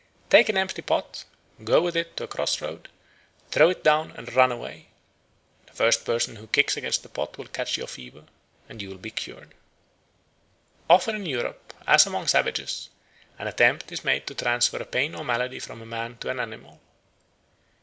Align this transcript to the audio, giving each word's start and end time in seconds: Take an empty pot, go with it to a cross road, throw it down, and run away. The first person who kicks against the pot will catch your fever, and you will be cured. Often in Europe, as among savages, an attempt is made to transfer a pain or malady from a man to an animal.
Take 0.31 0.49
an 0.49 0.57
empty 0.57 0.81
pot, 0.81 1.25
go 1.63 1.79
with 1.79 1.95
it 1.95 2.17
to 2.17 2.23
a 2.23 2.27
cross 2.27 2.59
road, 2.59 2.89
throw 3.51 3.69
it 3.69 3.83
down, 3.83 4.09
and 4.13 4.33
run 4.33 4.51
away. 4.51 4.87
The 5.67 5.73
first 5.73 6.05
person 6.05 6.37
who 6.37 6.47
kicks 6.47 6.75
against 6.75 7.03
the 7.03 7.07
pot 7.09 7.37
will 7.37 7.45
catch 7.45 7.77
your 7.77 7.85
fever, 7.85 8.23
and 8.67 8.81
you 8.81 8.89
will 8.89 8.97
be 8.97 9.11
cured. 9.11 9.53
Often 10.89 11.17
in 11.17 11.25
Europe, 11.27 11.75
as 11.85 12.07
among 12.07 12.25
savages, 12.25 12.89
an 13.37 13.45
attempt 13.45 13.91
is 13.91 14.03
made 14.03 14.25
to 14.25 14.33
transfer 14.33 14.77
a 14.81 14.85
pain 14.85 15.13
or 15.13 15.23
malady 15.23 15.59
from 15.59 15.83
a 15.83 15.85
man 15.85 16.17
to 16.21 16.31
an 16.31 16.39
animal. 16.39 16.81